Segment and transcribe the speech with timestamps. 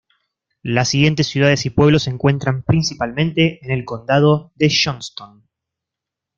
[0.63, 5.47] Las siguientes ciudades y pueblos se encuentran principalmente en el Condado de Johnston.